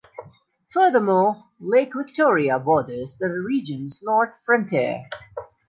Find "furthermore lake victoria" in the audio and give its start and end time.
0.73-2.57